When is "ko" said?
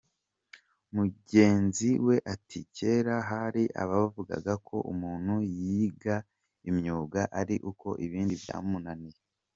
4.67-4.75